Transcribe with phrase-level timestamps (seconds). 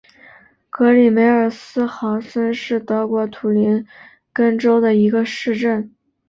[0.71, 3.85] 格里梅尔斯豪森是德国图林
[4.33, 5.93] 根州的一个市镇。